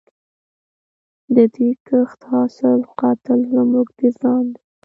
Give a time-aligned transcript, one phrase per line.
[1.35, 4.61] د دې کښت حاصل قاتل زموږ د ځان دی